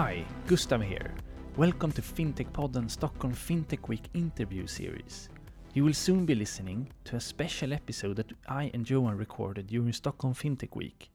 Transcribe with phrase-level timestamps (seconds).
[0.00, 1.12] Hi, Gustav here.
[1.56, 5.28] Welcome to Fintech Podden Stockholm Fintech Week interview series.
[5.74, 9.92] You will soon be listening to a special episode that I and Johan recorded during
[9.92, 11.10] Stockholm Fintech Week,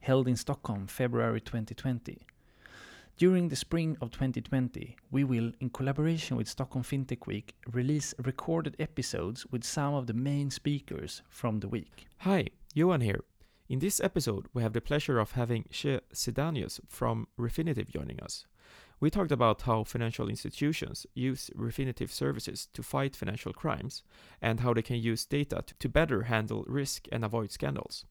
[0.00, 2.18] held in Stockholm February 2020.
[3.16, 8.76] During the spring of 2020, we will, in collaboration with Stockholm Fintech Week, release recorded
[8.78, 12.08] episodes with some of the main speakers from the week.
[12.18, 13.24] Hi, Johan here.
[13.70, 18.46] In this episode, we have the pleasure of having Che Sidanius from Refinitiv joining us.
[18.98, 24.04] We talked about how financial institutions use Refinitiv services to fight financial crimes
[24.40, 28.06] and how they can use data to better handle risk and avoid scandals.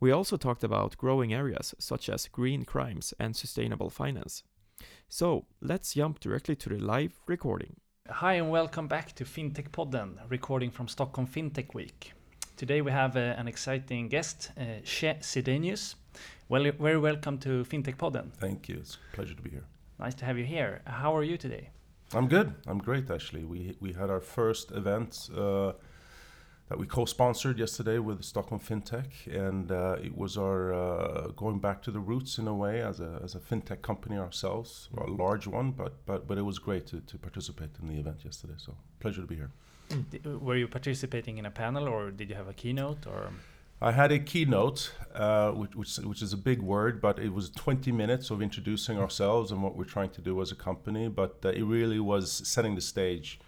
[0.00, 4.42] We also talked about growing areas such as green crimes and sustainable finance.
[5.08, 7.76] So let's jump directly to the live recording.
[8.10, 12.12] Hi, and welcome back to Fintech Podden, recording from Stockholm Fintech Week.
[12.56, 15.96] Today we have uh, an exciting guest, uh, Che Sidanius.
[16.48, 18.30] Well, very welcome to Fintech Podden.
[18.38, 18.76] Thank you.
[18.76, 19.64] It's a pleasure to be here.
[19.98, 20.80] Nice to have you here.
[20.86, 21.70] How are you today?
[22.12, 22.54] I'm good.
[22.68, 23.44] I'm great actually.
[23.44, 25.72] We we had our first event uh,
[26.68, 31.82] that we co-sponsored yesterday with Stockholm FinTech, and uh, it was our uh, going back
[31.82, 35.48] to the roots in a way as a as a fintech company ourselves, a large
[35.48, 38.58] one, but but but it was great to, to participate in the event yesterday.
[38.58, 39.50] So pleasure to be here.
[40.24, 43.30] Were you participating in a panel or did you have a keynote or?
[43.80, 47.50] I had a keynote, uh, which, which, which is a big word, but it was
[47.50, 51.08] 20 minutes of introducing ourselves and what we're trying to do as a company.
[51.08, 53.40] But uh, it really was setting the stage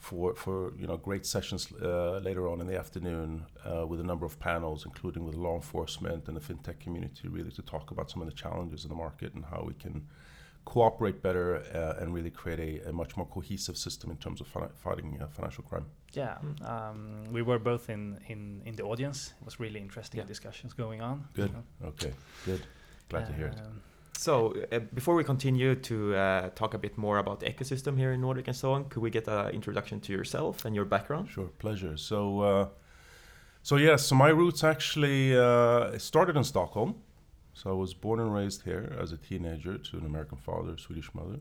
[0.00, 4.02] for, for you know great sessions uh, later on in the afternoon uh, with a
[4.02, 8.10] number of panels, including with law enforcement and the fintech community, really to talk about
[8.10, 10.06] some of the challenges in the market and how we can
[10.64, 14.46] cooperate better uh, and really create a, a, much more cohesive system in terms of
[14.46, 15.86] fi- fighting uh, financial crime.
[16.12, 19.32] Yeah, um, we were both in, in, in the audience.
[19.40, 20.26] It was really interesting Yeah.
[20.26, 21.24] discussions going on.
[21.34, 21.52] Good.
[21.84, 22.12] Okay.
[22.44, 22.62] Good.
[23.08, 23.58] Glad to hear it.
[23.58, 23.80] Um,
[24.12, 28.12] So, uh, before we continue to uh, talk a bit more about the ecosystem here
[28.12, 31.28] in Nordic and so on, could we get an introduction to yourself and your background?
[31.30, 31.96] Sure, pleasure.
[31.96, 32.68] So, uh,
[33.62, 36.94] so yes, so my roots actually uh, started in Stockholm.
[37.54, 41.10] So I was born and raised here as a teenager to an American father, Swedish
[41.14, 41.40] mother.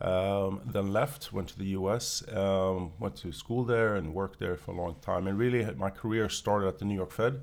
[0.00, 4.56] Um, then left, went to the U.S., um, went to school there and worked there
[4.56, 5.26] for a long time.
[5.26, 7.42] And really, my career started at the New York Fed.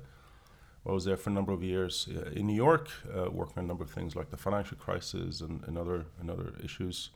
[0.86, 3.64] I was there for a number of years uh, in New York, uh, working on
[3.64, 7.10] a number of things like the financial crisis and, and other and other issues.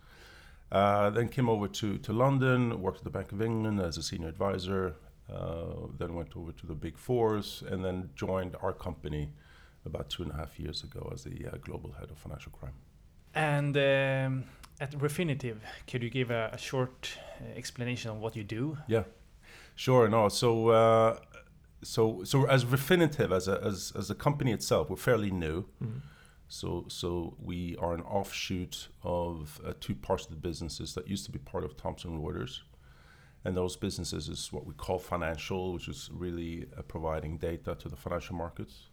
[0.71, 4.03] Uh, then came over to, to London, worked at the Bank of England as a
[4.03, 4.95] senior advisor.
[5.33, 9.29] Uh, then went over to the Big Fours, and then joined our company
[9.87, 12.75] about two and a half years ago as the uh, global head of financial crime.
[13.35, 14.45] And um,
[14.81, 18.79] at Refinitiv, could you give a, a short uh, explanation on what you do?
[18.89, 19.05] Yeah,
[19.75, 20.09] sure.
[20.09, 21.19] No, so uh,
[21.83, 25.65] so so as Refinitiv as a as, as a company itself, we're fairly new.
[25.83, 26.01] Mm.
[26.49, 31.25] So so we are an offshoot of uh, two parts of the businesses that used
[31.27, 32.61] to be part of Thomson Reuters.
[33.45, 37.89] And those businesses is what we call financial, which is really uh, providing data to
[37.89, 38.89] the financial markets.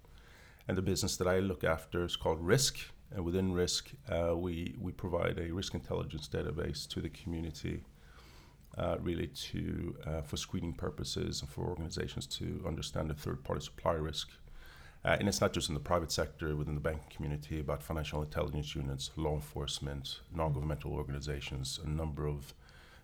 [0.67, 2.77] And the business that I look after is called Risk.
[3.11, 7.83] And within Risk, uh, we, we provide a risk intelligence database to the community,
[8.77, 13.93] uh, really to uh, for screening purposes and for organizations to understand the third-party supply
[13.93, 14.29] risk.
[15.05, 18.21] Uh, and it's not just in the private sector, within the banking community, but financial
[18.21, 22.53] intelligence units, law enforcement, non-governmental organizations, a number of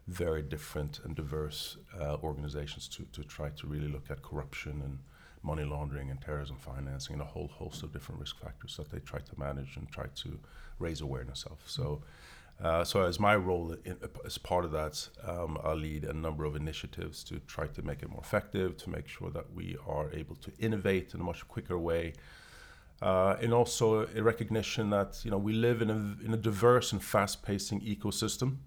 [0.08, 4.98] very different and diverse uh, organizations to, to try to really look at corruption and
[5.42, 9.00] money laundering and terrorism financing and a whole host of different risk factors that they
[9.00, 10.40] try to manage and try to
[10.80, 11.58] raise awareness of.
[11.66, 12.02] So,
[12.62, 16.44] uh, so as my role in, as part of that, um, I lead a number
[16.44, 20.12] of initiatives to try to make it more effective, to make sure that we are
[20.12, 22.14] able to innovate in a much quicker way.
[23.02, 26.92] Uh, and also a recognition that you know we live in a, in a diverse
[26.92, 28.58] and fast-paced ecosystem,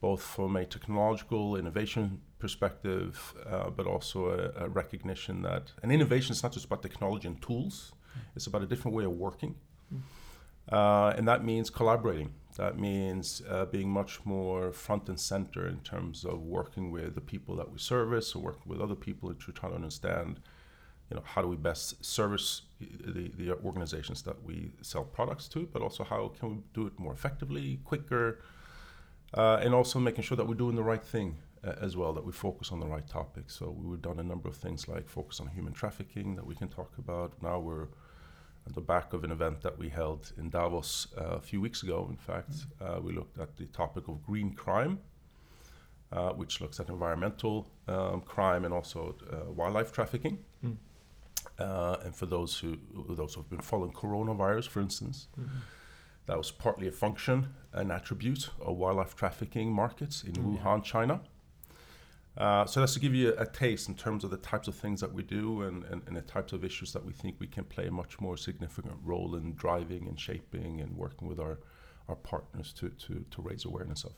[0.00, 6.32] both from a technological innovation perspective, uh, but also a, a, recognition that an innovation
[6.36, 7.74] is not just about technology and tools;
[8.36, 9.54] it's about a different way of working,
[10.78, 12.30] uh, and that means collaborating.
[12.62, 17.26] That means uh, being much more front and center in terms of working with the
[17.32, 20.32] people that we service, or working with other people to try to understand,
[21.08, 22.48] you know, how do we best service
[23.16, 26.94] the, the organizations that we sell products to, but also how can we do it
[27.04, 28.26] more effectively, quicker,
[29.32, 31.30] uh, and also making sure that we're doing the right thing
[31.80, 33.56] as well, that we focus on the right topics.
[33.56, 36.68] So we've done a number of things like focus on human trafficking that we can
[36.68, 37.32] talk about.
[37.42, 37.88] Now we're
[38.66, 41.82] at the back of an event that we held in Davos uh, a few weeks
[41.82, 42.06] ago.
[42.10, 44.98] In fact, uh, we looked at the topic of green crime,
[46.12, 50.38] uh, which looks at environmental um, crime and also uh, wildlife trafficking.
[50.64, 50.76] Mm.
[51.58, 52.76] Uh, and for those who
[53.10, 55.48] those who've been following coronavirus, for instance, Mhm.
[56.26, 60.62] That was partly a function, an attribute of wildlife trafficking markets in Mm, yeah.
[60.64, 61.20] Wuhan, China.
[62.36, 64.74] Uh, so that's to give you a, a taste in terms of the types of
[64.74, 67.46] things that we do and, and, and the types of issues that we think we
[67.46, 71.60] can play a much more significant role in driving and shaping and working with our,
[72.08, 74.12] our partners to, to, to raise awareness of.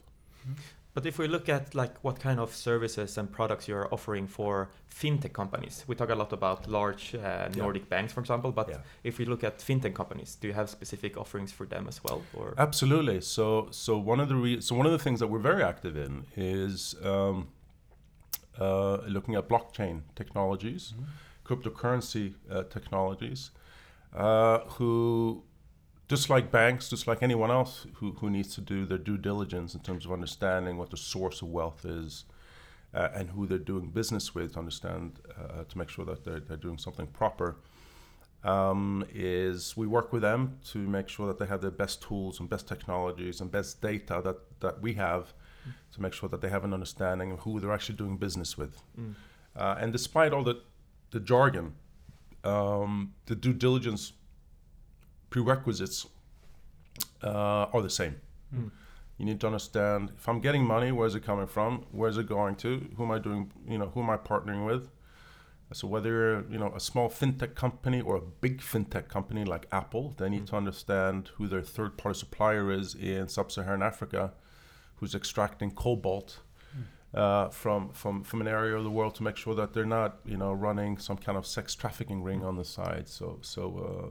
[0.94, 4.70] But if we look at like what kind of services and products you're offering for
[4.90, 8.50] fintech companies, we talk a lot about large uh, Nordic banks, for example.
[8.50, 8.78] But Yeah.
[9.04, 12.22] if we look at fintech companies, do you have specific offerings for them as well?
[12.32, 13.20] Or Absolutely.
[13.20, 15.98] So, so one of the re- so one of the things that we're very active
[15.98, 17.48] in is um,
[18.58, 20.94] uh, looking at blockchain technologies,
[21.44, 23.50] cryptocurrency uh, technologies,
[24.14, 25.42] uh, who
[26.08, 29.74] just like banks, just like anyone else who, who needs to do their due diligence
[29.74, 32.24] in terms of understanding what the source of wealth is
[32.94, 36.40] uh, and who they're doing business with to understand, uh, to make sure that they're,
[36.40, 37.56] they're doing something proper,
[38.44, 42.38] um, is we work with them to make sure that they have the best tools
[42.38, 45.34] and best technologies and best data that, that we have
[45.92, 48.82] to make sure that they have an understanding of who they're actually doing business with.
[48.98, 49.14] Mm.
[49.56, 50.60] Uh, and despite all the,
[51.10, 51.74] the jargon,
[52.44, 54.12] um, the due diligence
[55.30, 56.06] prerequisites
[57.22, 58.16] uh, are the same.
[58.54, 58.70] Mm.
[59.18, 61.86] You need to understand if I'm getting money, where's it coming from?
[61.90, 62.86] Where's it going to?
[62.96, 63.50] Who am I doing?
[63.68, 64.90] You know, who am I partnering with?
[65.72, 69.66] So whether you're, you know a small fintech company or a big fintech company like
[69.72, 70.50] Apple, they need Mm.
[70.50, 74.32] to understand who their third-party supplier is in sub-Saharan Africa,
[74.96, 76.40] who's extracting cobalt
[77.14, 80.18] uh, from from from an area of the world to make sure that they're not
[80.24, 83.08] you know running some kind of sex trafficking ring on the side.
[83.08, 83.62] So so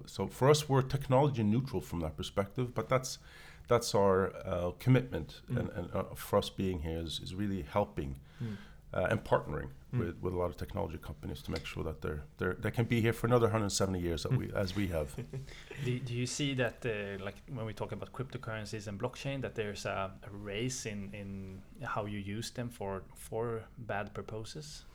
[0.02, 3.20] uh, so for us, we're technology neutral from that perspective, but that's
[3.68, 5.58] that's our uh, commitment, Mm.
[5.60, 8.58] and, and uh, for us being here is, is really helping Mm.
[8.94, 10.00] uh, and partnering Mm.
[10.00, 12.86] with, with a lot of technology companies to make sure that they're, they're they can
[12.86, 15.16] be here for another 170 years that we, as we have.
[15.86, 19.56] Do, do you see that, uh, like when we talk about cryptocurrencies and blockchain, that
[19.56, 24.86] there's a, a race in, in how you use them for for bad purposes?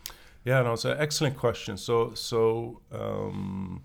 [0.44, 1.76] Yeah, no, it's an excellent question.
[1.76, 3.82] So, so um,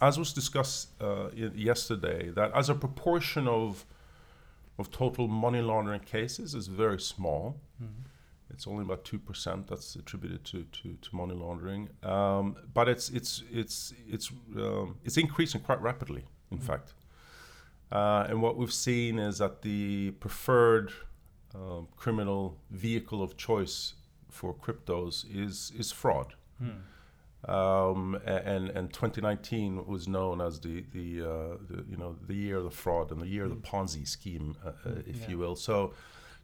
[0.00, 3.84] as was discussed uh, yesterday, that as a proportion of
[4.78, 7.56] of total money laundering cases is very small.
[8.50, 13.10] It's only about two percent that's attributed to, to, to money laundering, um, but it's
[13.10, 16.24] it's it's it's um, it's increasing quite rapidly.
[16.50, 16.62] In Mm.
[16.62, 16.94] fact,
[17.92, 20.92] uh, and what we've seen is that the preferred
[21.54, 23.94] um, criminal vehicle of choice
[24.30, 26.34] for cryptos is is fraud.
[26.58, 27.50] Hmm.
[27.50, 32.56] Um, and and 2019 was known as the the, uh, the you know the year
[32.56, 35.28] of the fraud and the year of the Ponzi scheme, uh, uh, Mm, if yeah.
[35.28, 35.54] you will.
[35.54, 35.94] So,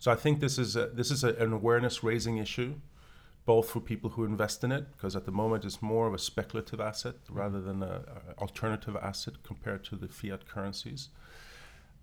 [0.05, 2.75] so I think this is a, this is a, an awareness raising issue,
[3.47, 6.19] both for people who invest in it, because at the moment it's more of a
[6.19, 8.03] speculative asset rather than a,
[8.37, 11.09] a alternative asset compared to the fiat currencies.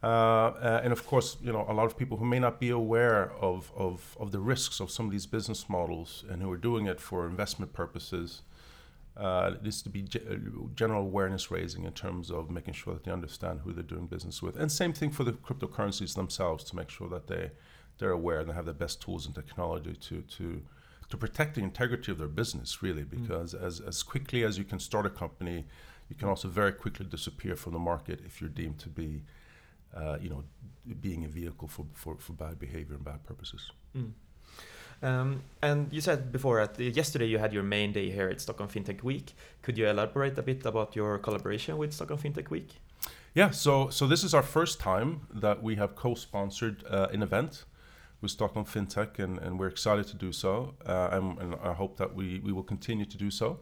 [0.01, 2.71] Uh, uh, and of course, you know, a lot of people who may not be
[2.71, 6.57] aware of, of, of the risks of some of these business models and who are
[6.57, 8.42] doing it for investment purposes,
[9.15, 10.38] uh, it needs to be ge- uh,
[10.74, 14.42] general awareness raising in terms of making sure that they understand who they're doing business
[14.42, 14.56] with.
[14.56, 17.51] And same thing for the cryptocurrencies themselves to make sure that they,
[17.97, 20.61] they're aware and they have the best tools and technology to, to,
[21.09, 24.79] to protect the integrity of their business, really, because as, as quickly as you can
[24.79, 25.65] start a company,
[26.09, 29.24] you can also very quickly disappear from the market if you're deemed to be
[29.95, 30.43] uh, you know,
[31.01, 33.71] being a vehicle for, for, for bad behavior and bad purposes.
[33.95, 34.12] Mm.
[35.03, 38.39] Um, and you said before that uh, yesterday you had your main day here at
[38.39, 39.33] Stockholm FinTech Week.
[39.63, 42.69] Could you elaborate a bit about your collaboration with Stockholm FinTech Week?
[43.33, 47.65] Yeah, so so this is our first time that we have co-sponsored uh, an event
[48.22, 51.98] with Stockholm FinTech, and, and we're excited to do so, uh, and, and I hope
[51.98, 53.60] that we, we will continue to do so.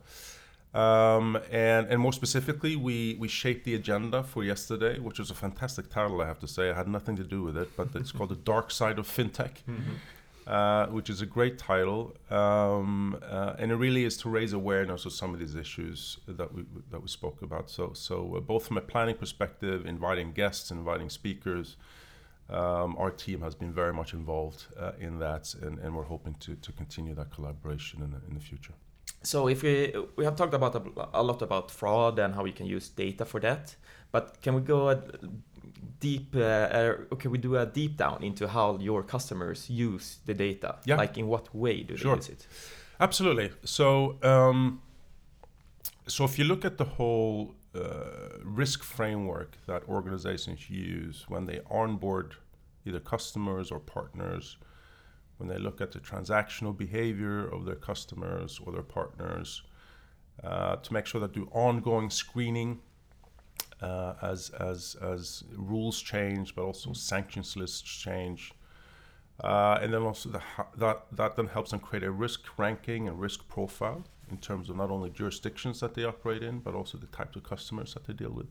[0.74, 5.34] Um, and, and more specifically, we, we shaped the agenda for yesterday, which was a
[5.34, 6.70] fantastic title, I have to say.
[6.70, 9.52] I had nothing to do with it, but it's called The Dark Side of FinTech.
[10.50, 15.06] uh, which is a great title, um, uh, and it really is to raise awareness
[15.06, 17.70] of some of these issues that we that we spoke about.
[17.70, 21.78] So, so uh, both from a planning perspective, inviting guests, inviting speakers,
[22.50, 26.36] um, our team has been very much involved uh, in that, and, and we're hoping
[26.40, 28.74] to, to continue that collaboration in the, in the future.
[29.22, 30.82] So if we we have talked about a,
[31.14, 33.76] a lot about fraud and how we can use data for that,
[34.12, 35.02] but can we go a
[36.00, 36.36] deep?
[36.36, 40.78] Uh, uh, can we do a deep down into how your customers use the data?
[40.86, 40.96] Yeah.
[40.98, 42.16] Like in what way do Sure.
[42.16, 42.48] they use it?
[43.00, 43.52] Absolutely.
[43.64, 44.82] So, um,
[46.08, 47.56] so if you look at the whole
[48.44, 52.36] risk framework that organizations use when they onboard
[52.86, 54.58] either customers or partners,
[55.38, 59.62] when they look at the transactional behavior of their customers or their partners,
[60.44, 62.80] uh, to make sure that do ongoing screening
[63.82, 68.54] uh, as as as rules change, but also sanctions lists change.
[69.44, 70.42] Uh, and then also the,
[70.78, 74.76] that that then helps them create a risk ranking and risk profile in terms of
[74.76, 78.14] not only jurisdictions that they operate in, but also the types of customers that they
[78.14, 78.48] deal with.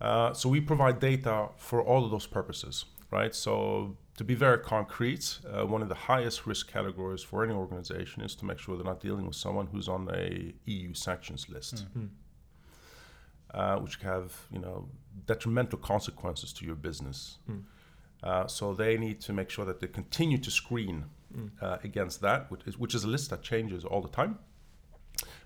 [0.00, 3.34] Uh, so we provide data for all of those purposes, right?
[3.34, 8.22] So to be very concrete, uh, one of the highest risk categories for any organization
[8.22, 11.86] is to make sure they're not dealing with someone who's on a EU sanctions list,
[11.96, 12.08] Mm.
[13.52, 14.88] uh, which have you know
[15.26, 17.38] detrimental consequences to your business.
[17.50, 17.62] Mm.
[18.22, 21.04] Uh, so they need to make sure that they continue to screen
[21.36, 21.50] Mm.
[21.62, 24.40] uh, against that, which is, which is a list that changes all the time.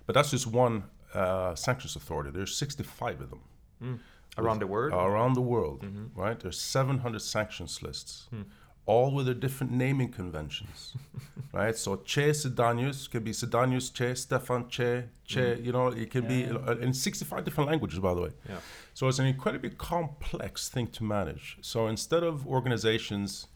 [0.05, 0.83] But that's just one
[1.13, 2.29] uh, sanctions authority.
[2.31, 3.39] There's 65 of them
[3.81, 3.99] Mm.
[4.37, 4.93] Around the world?
[4.93, 6.09] around the world, Mhm.
[6.15, 6.37] right?
[6.39, 8.41] There's 700 sanctions lists, Hmm.
[8.85, 10.93] all with their different naming conventions,
[11.53, 11.77] right?
[11.77, 16.41] So Che Sidanius can be Sedanius Che, Stefan Che, Che, you know, it can be
[16.41, 16.57] Yeah.
[16.69, 18.31] uh, in 65 different languages, by the way.
[18.49, 18.59] Yeah.
[18.93, 21.57] So it's an incredibly complex thing to manage.
[21.61, 23.47] So instead of organizations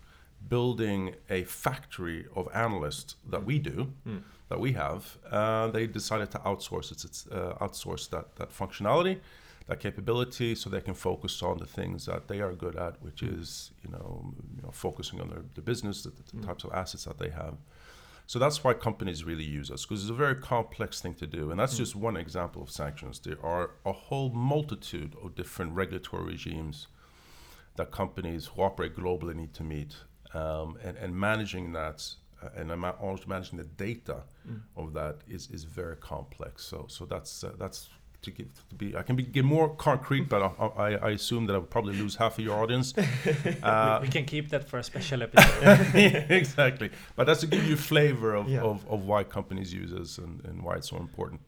[0.47, 4.23] building a factory of analysts that we do, Mm.
[4.49, 9.19] that we have, uh, they decided to outsource it, it's, uh, outsource that, that functionality,
[9.67, 13.21] that capability, so they can focus on the things that they are good at, which
[13.21, 13.39] Mm.
[13.41, 16.45] is you know, you know focusing on their, the business, the, the Mm.
[16.45, 17.55] types of assets that they have.
[18.25, 21.51] So that's why companies really use us because it's a very complex thing to do,
[21.51, 21.77] and that's Mm.
[21.79, 23.19] just one example of sanctions.
[23.19, 26.87] There are a whole multitude of different regulatory regimes
[27.75, 29.95] that companies who operate globally need to meet,
[30.33, 32.07] um, and, and managing that
[32.43, 34.61] uh, and ama- also managing the data Mm.
[34.77, 36.65] of that is, is very complex.
[36.65, 37.89] So so that's uh, that's
[38.21, 38.95] to give to be.
[38.95, 41.95] I can be get more concrete, but I, I, I assume that I would probably
[41.97, 42.93] lose half of your audience.
[43.63, 45.95] Uh, we, we can keep that for a special episode.
[46.31, 48.61] exactly, but that's to give you a flavor of, Yeah.
[48.61, 51.41] of, of why companies use us and, and why it's so important.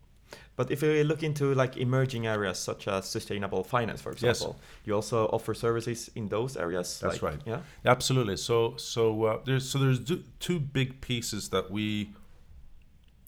[0.55, 4.21] But if we look into like emerging areas such as sustainable finance, for Yes.
[4.41, 7.00] example, you also offer services in those areas.
[7.00, 7.41] That's like- right.
[7.45, 7.61] Yeah.
[7.85, 8.38] Absolutely.
[8.38, 10.00] So so uh, there's so there's
[10.39, 12.13] two big pieces that we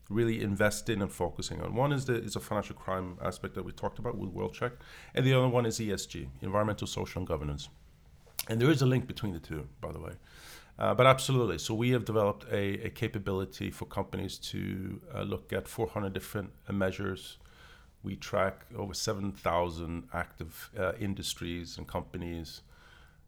[0.09, 1.75] really invest in and focusing on.
[1.75, 4.73] One is the is a financial crime aspect that we talked about with World Check,
[5.15, 7.69] and the other one is ESG, environmental, social, and governance.
[8.49, 10.11] And there is a link between the two, by the way.
[10.77, 11.57] Uh, but absolutely.
[11.59, 16.51] So we have developed a, a capability for companies to uh, look at 400 different
[16.67, 17.37] uh, measures.
[18.01, 22.61] We track over 7,000 active uh, industries and companies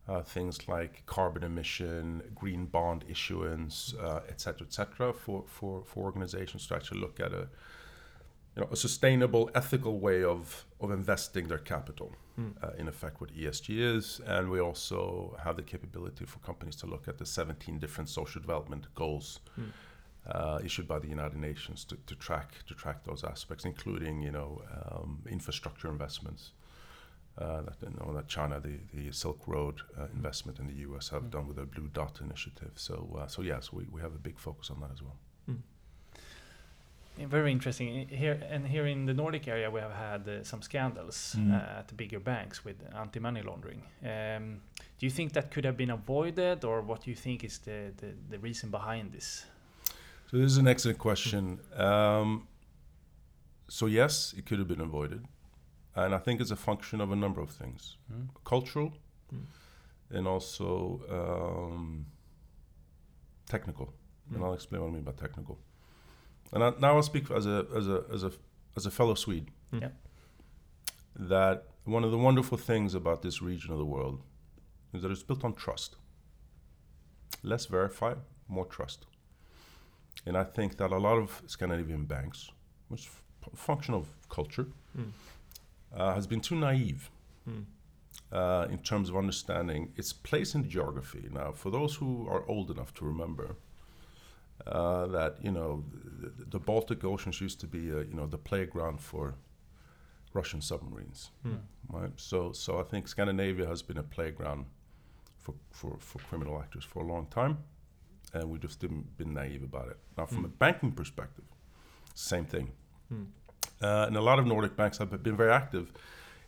[0.07, 5.83] uh, things like carbon emission, green bond issuance, uh, et cetera, et cetera, for, for,
[5.83, 7.47] for organizations to actually look at a,
[8.55, 12.53] you know, a sustainable, ethical way of, of investing their capital, Mm.
[12.61, 14.19] uh, in effect, what ESG is.
[14.25, 18.41] And we also have the capability for companies to look at the 17 different social
[18.41, 19.71] development goals Mm.
[20.27, 24.31] uh, issued by the United Nations to, to track to track those aspects, including you
[24.31, 26.51] know um, infrastructure investments.
[27.37, 31.09] Uh, that you know that China, the, the Silk Road uh, investment in the U.S.
[31.09, 31.31] have Mm.
[31.31, 32.71] done with their Blue Dot initiative.
[32.75, 35.17] So uh, so yes, we, we have a big focus on that as well.
[37.17, 38.07] Very interesting.
[38.09, 41.51] Here and here in the Nordic area, we have had uh, some scandals Mm.
[41.51, 43.81] uh, at the bigger banks with anti-money laundering.
[44.03, 44.61] Um,
[44.99, 47.91] do you think that could have been avoided, or what do you think is the,
[47.97, 49.45] the, the reason behind this?
[50.31, 51.59] So this is an excellent question.
[51.77, 52.47] Um,
[53.69, 55.25] so yes, it could have been avoided,
[55.95, 58.27] and I think it's a function of a number of things: Mm.
[58.43, 58.91] cultural,
[59.33, 59.45] Mm.
[60.17, 62.05] and also um,
[63.45, 63.93] technical.
[64.29, 64.45] And Mm.
[64.45, 65.57] I'll explain what I mean by technical.
[66.53, 68.31] And I, now I'll speak as a as a as a
[68.77, 69.49] as a fellow Swede.
[69.73, 69.81] Mm.
[69.81, 69.89] Yeah.
[71.15, 74.21] That one of the wonderful things about this region of the world
[74.93, 75.95] is that it's built on trust.
[77.43, 78.15] Less verify,
[78.47, 79.05] more trust.
[80.25, 82.49] And I think that a lot of Scandinavian banks,
[82.89, 83.09] which is
[83.53, 85.11] a function of culture, Mm.
[85.93, 87.09] uh, has been too naive
[87.47, 87.65] Mm.
[88.31, 91.27] uh, in terms of understanding its place in geography.
[91.31, 93.55] Now, for those who are old enough to remember
[94.67, 95.83] uh, that you know
[96.21, 99.35] the, the Baltic Oceans used to be uh, you know the playground for
[100.33, 101.59] Russian submarines, Mm.
[101.89, 102.11] right?
[102.17, 104.65] So, so I think Scandinavia has been a playground
[105.37, 107.57] for for, for criminal actors for a long time,
[108.33, 109.97] and we've just been, been naive about it.
[110.17, 110.45] Now, from Mm.
[110.45, 111.45] a banking perspective,
[112.13, 112.71] same thing.
[113.13, 113.27] Mm.
[113.81, 115.91] Uh, and a lot of Nordic banks have been very active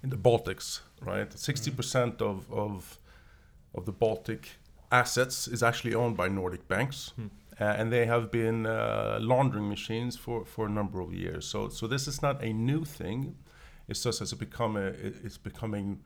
[0.03, 1.29] in the Baltics, right?
[1.29, 2.97] 60% of, of,
[3.73, 4.49] of the Baltic
[4.91, 7.13] assets is actually owned by Nordic banks.
[7.59, 11.47] Uh, and they have been uh, laundering machines for, for a number of years.
[11.47, 13.35] So, so this is not a new thing.
[13.87, 14.85] It's just as it become a,
[15.25, 16.01] it's becoming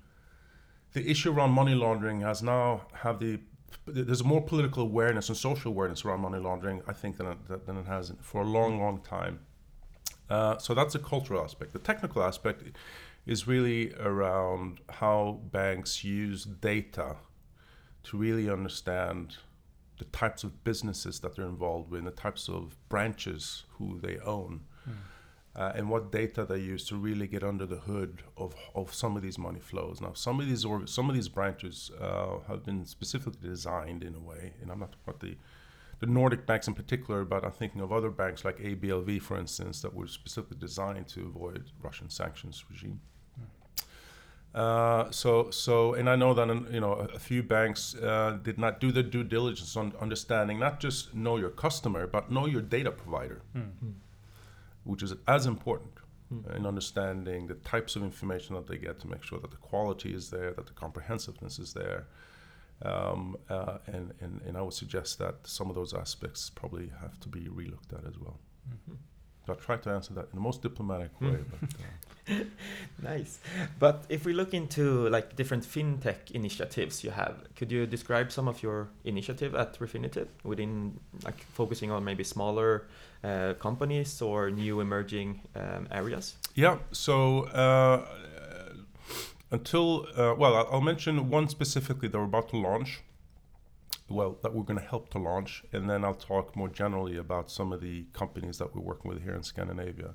[0.93, 3.39] the issue around money laundering has now have the
[3.85, 7.77] there's more political awareness and social awareness around money laundering, I think, than it, than
[7.77, 9.39] it has for a long, long time.
[10.29, 11.73] Uh, so that's a cultural aspect.
[11.73, 12.63] The technical aspect
[13.25, 17.15] is really around how banks use data
[18.03, 19.37] to really understand
[20.01, 24.61] the types of businesses that they're involved with, the types of branches who they own,
[24.89, 24.95] mm.
[25.55, 29.15] uh, and what data they use to really get under the hood of, of some
[29.15, 30.01] of these money flows.
[30.01, 34.15] Now, some of these or, some of these branches uh, have been specifically designed in
[34.15, 35.37] a way, and I'm not talking about the
[35.99, 39.83] the Nordic banks in particular, but I'm thinking of other banks like ABLV, for instance,
[39.83, 43.01] that were specifically designed to avoid Russian sanctions regime.
[44.53, 48.81] Uh, so, so, and I know that you know a, few banks uh, did not
[48.81, 52.91] do the due diligence on understanding not just know your customer, but know your data
[52.91, 53.91] provider, mm-hmm.
[54.83, 55.93] which is as important
[56.33, 56.53] mm-hmm.
[56.53, 60.13] in understanding the types of information that they get to make sure that the quality
[60.13, 62.07] is there, that the comprehensiveness is there,
[62.81, 67.17] um, uh, and, and and I would suggest that some of those aspects probably have
[67.21, 68.37] to be relooked at as well.
[68.69, 68.95] Mm-hmm.
[69.51, 71.37] I try to answer that in the most diplomatic way.
[71.49, 72.43] but, uh.
[73.01, 73.39] nice.
[73.79, 78.47] But if we look into like different fintech initiatives you have, could you describe some
[78.47, 82.87] of your initiative at Refinitiv within like focusing on maybe smaller
[83.23, 86.35] uh, companies or new emerging um, areas?
[86.55, 86.77] Yeah.
[86.91, 87.45] So.
[87.45, 88.05] Uh,
[89.51, 93.01] until uh, well, I'll mention one specifically that we're about to launch
[94.11, 97.49] well that we're going to help to launch and then i'll talk more generally about
[97.49, 100.13] some of the companies that we're working with here in scandinavia.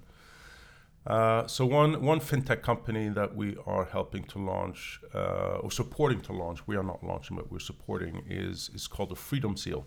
[1.07, 6.21] Uh, so one one fintech company that we are helping to launch uh, or supporting
[6.21, 9.87] to launch we are not launching but we're supporting is is called the freedom seal.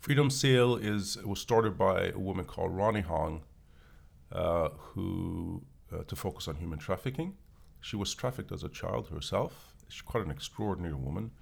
[0.00, 3.42] Freedom seal is was started by a woman called ronnie hong
[4.32, 5.62] uh, who
[5.92, 7.34] uh, to focus on human trafficking.
[7.82, 9.74] She was trafficked as a child herself.
[9.88, 11.32] She's quite an extraordinary woman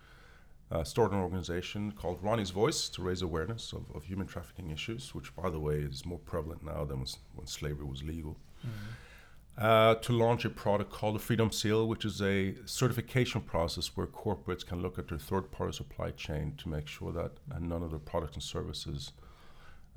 [0.73, 5.15] uh, started an organization called Ronnie's Voice to raise awareness of, of, human trafficking issues,
[5.15, 8.39] which, by the way, is more prevalent now than was, when slavery was legal.
[8.61, 9.65] Mm-hmm.
[9.65, 14.07] Uh, to launch a product called the Freedom Seal, which is a certification process where
[14.07, 17.83] corporates can look at their third party supply chain to make sure that uh, none
[17.83, 19.13] of their products and services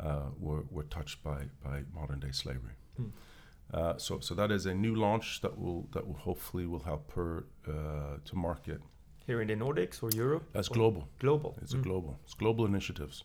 [0.02, 2.74] uh, were, were touched by, by modern day slavery.
[3.00, 3.12] Mm.
[3.74, 7.12] Uh, so, so that is a new launch that will that will hopefully will help
[7.14, 8.82] her uh, to market
[9.28, 10.44] here in the Nordics or Europe?
[10.54, 11.08] That's global.
[11.20, 11.58] Global.
[11.62, 11.80] It's mm.
[11.80, 12.20] a global.
[12.24, 13.24] It's global initiatives.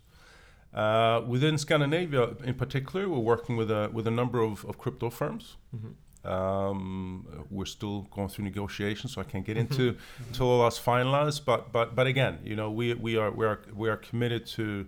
[0.73, 5.11] Uh, within Scandinavia, in particular, we're working with a with a number of, of crypto
[5.11, 5.57] firms.
[5.75, 5.93] Mm-hmm.
[6.23, 10.25] Um, we're still going through negotiations, so I can't get into mm-hmm.
[10.29, 11.45] until all that's finalized.
[11.45, 14.87] But but but again, you know, we we are we are we are committed to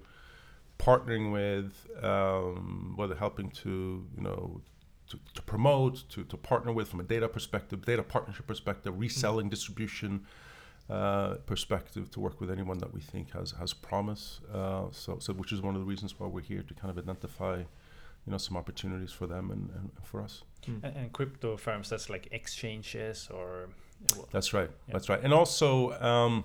[0.79, 4.61] partnering with um, whether helping to you know
[5.09, 9.47] to, to promote to, to partner with from a data perspective, data partnership perspective, reselling,
[9.47, 9.51] mm-hmm.
[9.51, 10.27] distribution
[10.91, 14.41] uh, perspective to work with anyone that we think has has promise.
[14.53, 16.99] Uh, so, so which is one of the reasons why we're here to kind of
[16.99, 20.43] identify, you know, some opportunities for them and, and for us.
[20.67, 20.85] Mm.
[20.85, 23.69] And, and, crypto firms, that's like exchanges or.
[24.33, 24.71] That's right.
[24.89, 24.93] Yeah.
[24.93, 25.21] That's right.
[25.23, 26.45] And also um,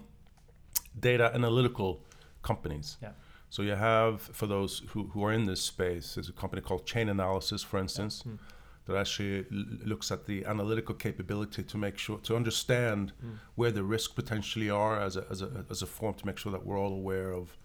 [1.00, 2.04] data analytical
[2.44, 2.98] companies.
[3.02, 3.10] Yeah.
[3.50, 6.86] So you have for those who, who are in this space, there's a company called
[6.86, 8.24] Chainalysis, for instance.
[8.26, 8.34] Yeah.
[8.34, 8.40] Mm
[8.88, 13.38] that actually looks at the analytical capability to make sure to understand mm.
[13.56, 16.52] where the risk potentially are as a, as a as a form to make sure
[16.52, 17.58] that we're all aware of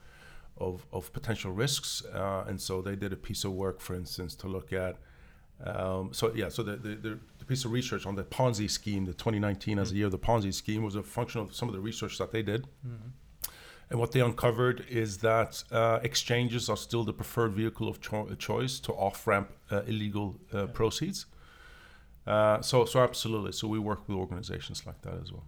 [0.58, 4.34] of, of potential risks uh, and so they did a piece of work for instance
[4.34, 4.96] to look at
[5.64, 9.12] um, so yeah so the, the, the, piece of research on the Ponzi scheme the
[9.12, 9.80] 2019 mm.
[9.80, 12.18] as a year of the Ponzi scheme was a function of some of the research
[12.18, 13.08] that they did mm-hmm.
[13.92, 18.26] And what they uncovered is that uh, exchanges are still the preferred vehicle of cho-
[18.38, 20.66] choice to off ramp uh, illegal uh, yeah.
[20.72, 21.26] proceeds.
[22.26, 23.52] Uh, so, so absolutely.
[23.52, 25.44] So we work with organizations like that as well.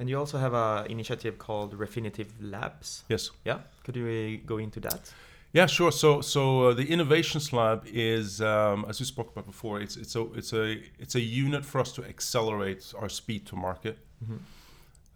[0.00, 3.04] And you also have an initiative called Refinitiv Labs.
[3.08, 3.30] Yes.
[3.44, 3.60] Yeah.
[3.84, 5.12] Could you go into that?
[5.52, 5.92] Yeah, sure.
[5.92, 10.16] So, so uh, the Innovations Lab is, um, as we spoke about before, it's it's
[10.16, 13.96] a it's a it's a unit for us to accelerate our speed to market.
[14.24, 14.38] Mm-hmm.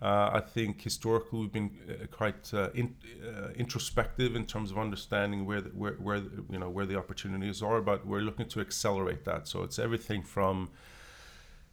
[0.03, 4.79] Uh, I think historically we've been uh, quite uh, in, uh, introspective in terms of
[4.79, 8.49] understanding where the, where, where the, you know where the opportunities are, but we're looking
[8.49, 9.47] to accelerate that.
[9.47, 10.71] So it's everything from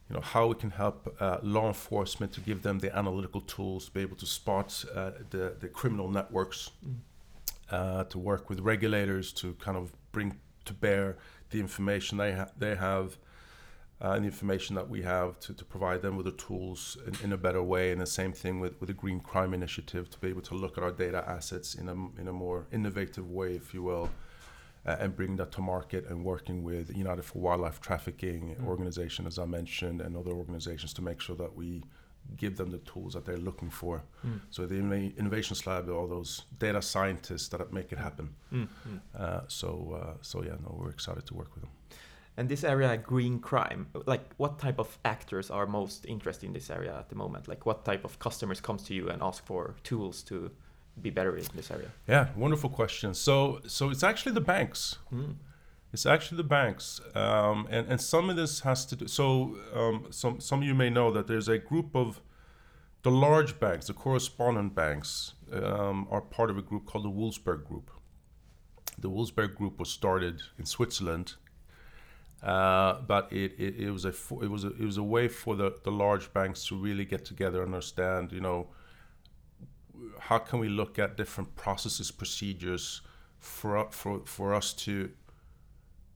[0.08, 3.86] you know how we can help uh, law enforcement to give them the analytical tools
[3.86, 8.10] to be able to spot uh, the the criminal networks, mm.
[8.10, 11.18] to work with regulators to kind of bring to bear
[11.50, 13.18] the information they ha- they have
[14.02, 17.26] uh, and the information that we have to, to provide them with the tools in,
[17.26, 17.92] in, a better way.
[17.92, 20.78] And the same thing with, with the Green Crime Initiative to be able to look
[20.78, 24.10] at our data assets in a, in a more innovative way, if you will,
[24.86, 28.66] uh, and bring that to market and working with United for Wildlife Trafficking mm.
[28.66, 31.84] organization, as I mentioned, and other organizations to make sure that we
[32.38, 34.04] give them the tools that they're looking for.
[34.26, 34.40] Mm.
[34.50, 38.30] So the innovation Lab are all those data scientists that make it happen.
[38.54, 38.68] Mm.
[39.18, 41.72] Uh, so, uh, so yeah, no, we're excited to work with them.
[42.40, 46.70] And this area, green crime, like what type of actors are most interested in this
[46.70, 47.50] area at the moment?
[47.50, 50.50] Like what type of customers comes to you and ask for tools to
[51.02, 51.90] be better in this area?
[52.08, 53.14] Yeah, wonderful question.
[53.14, 55.00] So, so it's actually the banks.
[55.14, 55.36] Mm.
[55.92, 59.08] It's actually the banks, um, and and some of this has to do.
[59.08, 62.22] So, um, some some of you may know that there's a group of
[63.02, 67.66] the large banks, the correspondent banks, um, are part of a group called the Wolfsberg
[67.66, 67.92] Group.
[68.98, 71.36] The Wolfsberg Group was started in Switzerland,
[72.44, 75.56] uh, but it, it, it was a it was a, it was a way for
[75.56, 78.68] the, the large banks to really get together and understand, you know,
[80.20, 83.02] how can we look at different processes, procedures
[83.40, 85.10] for for for us to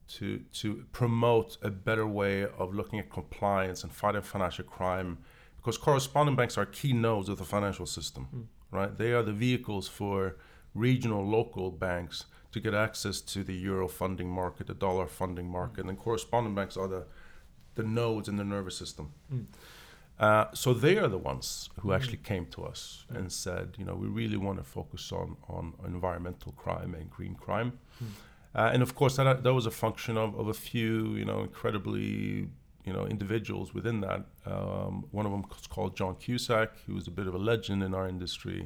[0.08, 5.18] to to promote a better way of looking at compliance and fighting financial crime
[5.56, 8.46] because correspondent banks are key nodes of the financial system Mm.
[8.70, 10.36] right they are the vehicles for
[10.74, 15.82] regional local banks to get access to the euro funding market the dollar funding market
[15.88, 17.02] and correspondent banks are the
[17.78, 19.46] the nodes in the nervous system Mm.
[20.26, 21.46] uh, so they are the ones
[21.80, 21.96] who Mm.
[21.96, 23.16] actually came to us Mm.
[23.18, 25.64] and said, you know, we really want to focus on, on
[25.94, 27.70] environmental crime and green crime.
[28.02, 28.06] Mm.
[28.58, 31.40] Uh, and of course, that, that was a function of, of a few, you know,
[31.48, 32.48] incredibly,
[32.86, 34.20] you know, individuals within that.
[34.54, 37.82] Um, one of them was called John Cusack, who was a bit of a legend
[37.82, 38.60] in our industry.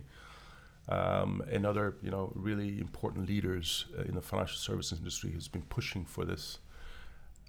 [0.89, 5.49] Um, and other, you know, really important leaders uh, in the financial services industry who's
[5.49, 6.61] been pushing for this.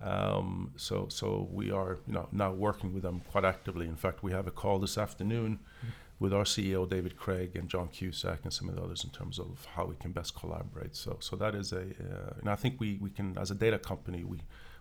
[0.02, 3.86] Um, so, so we are, you know, now working with them quite actively.
[3.88, 5.60] In fact, we have a call this afternoon
[6.20, 9.40] with our CEO David Craig and John Cusack and some of the others in terms
[9.40, 10.96] of how we can best collaborate.
[10.96, 13.80] So, so that is a, uh, and I think we we can, as a data
[13.80, 14.40] company, we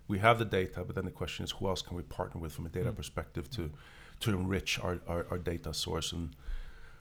[0.08, 2.52] we have the data, but then the question is, who else can we partner with
[2.52, 2.96] from a data Mm.
[2.96, 3.70] perspective to
[4.20, 6.30] to enrich our, our, our data source and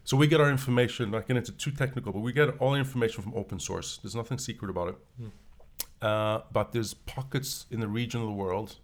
[0.08, 2.78] so we get our information, not getting into too technical, but we get all the
[2.78, 3.98] information from open source.
[4.02, 4.96] There's nothing secret about it.
[5.22, 5.32] Mm.
[6.02, 8.78] Uh, but there's pockets in the region of the world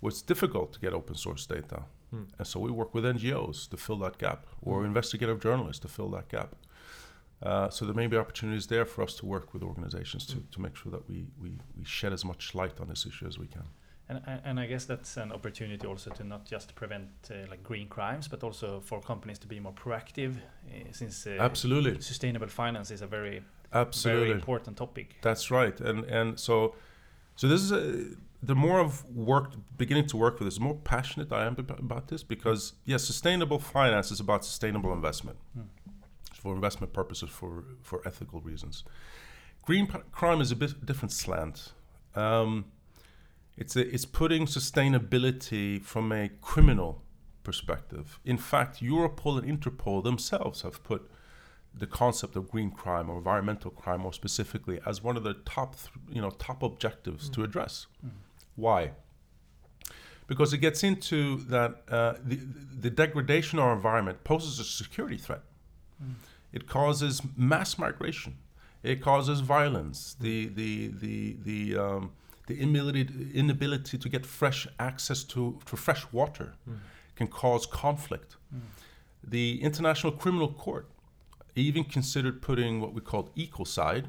[0.00, 1.84] where it's difficult to get open source data.
[2.14, 2.26] Mm.
[2.36, 4.86] And so we work with NGOs to fill that gap or Mm.
[4.92, 6.54] investigative journalists to fill that gap.
[7.42, 10.50] Uh, so there may be opportunities there for us to work with organizations to, Mm.
[10.50, 13.38] to make sure that we, we, we shed as much light on this issue as
[13.38, 13.64] we can.
[14.10, 17.88] And, and- I guess that's an opportunity also to not just prevent uh, like green
[17.88, 22.00] crimes, but also for companies to be more proactive, uh, since uh, Absolutely.
[22.00, 23.42] sustainable finance is a very
[23.72, 24.26] Absolutely.
[24.28, 25.06] very important topic.
[25.22, 26.74] That's right, and and so
[27.36, 27.80] so this is a,
[28.42, 32.08] the more of work beginning to work with this, the more passionate I am about
[32.08, 35.66] this because yes, sustainable finance is about sustainable investment Mm.
[36.42, 38.84] for investment purposes for for ethical reasons.
[39.66, 41.72] Green crime is a bit different slant.
[42.16, 42.64] Um,
[43.60, 47.02] it's a, it's putting sustainability from a criminal
[47.44, 48.18] perspective.
[48.24, 51.02] In fact, Europol and Interpol themselves have put
[51.74, 55.76] the concept of green crime or environmental crime more specifically as one of the top
[55.76, 58.10] th- you know top objectives to address Mm.
[58.56, 58.80] why
[60.26, 62.38] because it gets into that uh, the,
[62.84, 65.42] the degradation of our environment poses a security threat
[66.02, 66.14] Mm.
[66.52, 68.32] it causes mass migration
[68.82, 72.10] it causes violence the the the the um,
[72.50, 73.04] the inability,
[73.42, 76.78] inability to get fresh access to, to fresh water Mm.
[77.18, 78.60] can cause conflict Mm.
[79.36, 80.86] the International Criminal Court
[81.66, 84.04] even considered putting what we call ecocide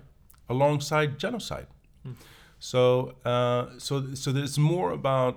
[0.49, 1.67] alongside genocide.
[2.03, 2.13] Hmm.
[2.59, 2.81] So,
[3.25, 5.35] uh, so, so there's more about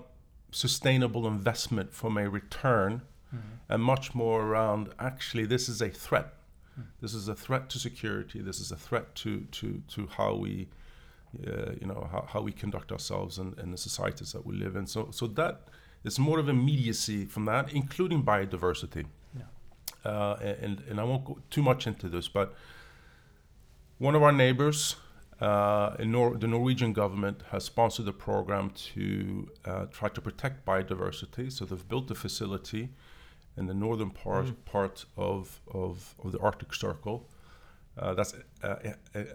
[0.50, 2.92] sustainable investment from a return,
[3.34, 3.40] Mm.
[3.68, 6.28] and much more around actually this is a threat.
[6.74, 6.82] Hmm.
[7.00, 8.38] This is a threat to security.
[8.42, 10.52] This is a threat to to to how we,
[11.47, 14.77] uh, you know, how, how we conduct ourselves and, and the societies that we live
[14.77, 14.87] in.
[14.87, 15.62] So, so that
[16.05, 19.05] is more of immediacy from that, including biodiversity.
[19.37, 20.11] Yeah.
[20.11, 22.55] Uh, and, and I won't go too much into this, but
[23.99, 24.97] one of our neighbors,
[25.40, 30.66] uh, in Nor- the Norwegian government, has sponsored a program to uh, try to protect
[30.66, 31.51] biodiversity.
[31.51, 32.90] So they've built a facility
[33.57, 34.64] in the northern part Mm.
[34.64, 37.29] part of, of, of the Arctic Circle
[37.97, 38.35] uh, that's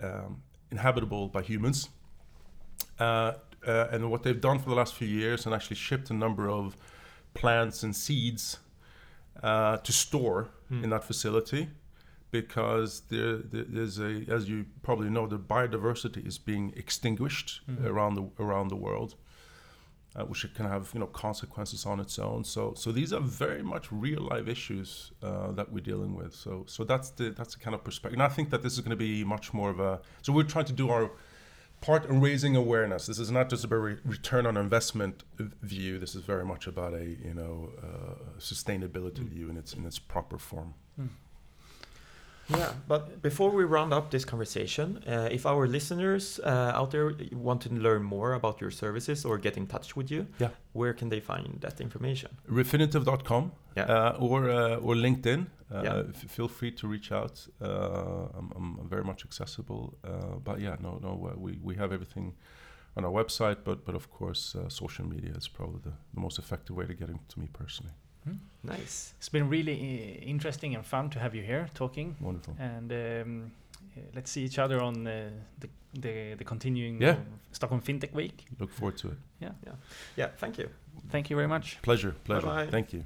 [0.03, 1.89] um, inhabitable by humans.
[2.99, 3.33] Uh,
[3.67, 6.49] uh, and what they've done for the last few years and actually shipped a number
[6.49, 6.77] of
[7.33, 8.59] plants and seeds
[9.43, 10.83] uh, to store Mm.
[10.83, 11.67] in that facility
[12.29, 17.85] because there, there, there's a, as you probably know, the biodiversity is being extinguished Mhm.
[17.85, 19.15] around the around the world,
[20.15, 22.43] uh, which can have you know consequences on its own.
[22.43, 26.33] So so these are very much real life issues uh, that we're dealing with.
[26.33, 28.13] So so that's the that's the kind of perspective.
[28.19, 30.01] And I think that this is going to be much more of a.
[30.21, 31.11] So we're trying to do our
[31.81, 33.05] part in raising awareness.
[33.05, 35.23] This is not just about re- return on investment
[35.61, 35.97] view.
[35.97, 39.29] This is very much about a you know uh, sustainability Mm.
[39.29, 40.73] view in its in its proper form.
[42.57, 47.13] Yeah, but before we round up this conversation, uh, if our listeners uh, out there
[47.31, 50.49] want to learn more about your services or get in touch with you, Yeah.
[50.73, 52.29] where can they find that information?
[52.49, 53.85] Refinitiv.com Yeah.
[53.89, 55.45] uh, or uh, or LinkedIn.
[55.71, 56.03] Uh, Yeah.
[56.27, 57.47] feel free to reach out.
[57.61, 57.67] Uh,
[58.37, 59.93] I'm, I'm very much accessible.
[60.03, 62.33] Uh, but yeah, no, no, we, we have everything
[62.97, 63.57] on our website.
[63.63, 66.93] But but of course, uh, social media is probably the, the most effective way to
[66.93, 67.93] get to me personally.
[68.63, 69.13] Nice.
[69.17, 69.73] It's been really
[70.21, 72.15] uh, interesting and fun to have you here talking.
[72.19, 72.55] Wonderful.
[72.59, 73.51] And um,
[73.97, 75.29] uh, let's see each other on uh,
[75.59, 75.69] the,
[76.01, 77.15] the the continuing Yeah.
[77.51, 78.45] Stockholm FinTech Week.
[78.59, 79.17] Look forward to it.
[79.39, 79.51] Yeah,
[80.17, 80.29] Yeah.
[80.37, 80.69] thank you.
[81.09, 81.77] Thank you very much.
[81.81, 82.47] Pleasure, pleasure.
[82.47, 82.71] Bye-bye.
[82.71, 83.03] Thank you.